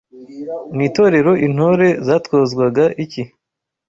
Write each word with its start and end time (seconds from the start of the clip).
Mu 0.73 0.81
itorero 0.87 1.31
intore 1.45 1.87
zatozwaga 2.07 2.83
iki 3.03 3.23